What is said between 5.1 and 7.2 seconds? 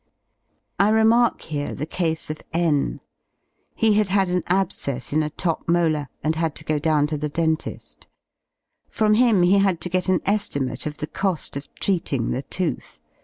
in a top molar and had to go down to